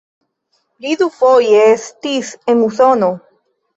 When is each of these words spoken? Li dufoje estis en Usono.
Li 0.85 0.95
dufoje 1.01 1.59
estis 1.73 2.33
en 2.55 2.65
Usono. 2.71 3.13